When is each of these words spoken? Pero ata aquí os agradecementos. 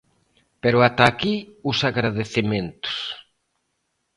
Pero 0.61 0.77
ata 0.87 1.03
aquí 1.07 1.35
os 1.69 1.79
agradecementos. 1.89 2.97